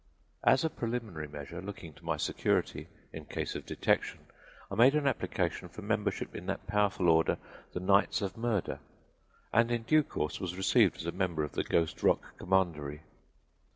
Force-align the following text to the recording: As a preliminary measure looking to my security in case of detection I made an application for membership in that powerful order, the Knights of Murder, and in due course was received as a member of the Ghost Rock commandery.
As 0.43 0.65
a 0.65 0.69
preliminary 0.71 1.27
measure 1.27 1.61
looking 1.61 1.93
to 1.93 2.03
my 2.03 2.17
security 2.17 2.87
in 3.13 3.25
case 3.25 3.53
of 3.53 3.67
detection 3.67 4.21
I 4.71 4.73
made 4.73 4.95
an 4.95 5.05
application 5.05 5.69
for 5.69 5.83
membership 5.83 6.35
in 6.35 6.47
that 6.47 6.65
powerful 6.65 7.07
order, 7.07 7.37
the 7.73 7.79
Knights 7.81 8.19
of 8.23 8.35
Murder, 8.35 8.79
and 9.53 9.69
in 9.69 9.83
due 9.83 10.01
course 10.01 10.39
was 10.39 10.57
received 10.57 10.97
as 10.97 11.05
a 11.05 11.11
member 11.11 11.43
of 11.43 11.51
the 11.51 11.63
Ghost 11.63 12.01
Rock 12.01 12.35
commandery. 12.39 13.03